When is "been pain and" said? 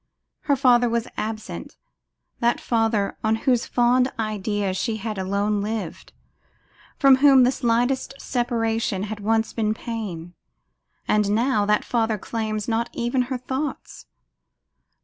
9.53-11.29